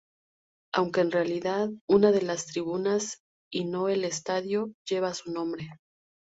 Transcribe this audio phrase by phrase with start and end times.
[0.73, 3.19] Aunque en realidad una de las tribunas
[3.51, 5.69] y no el estadio lleva su nombre.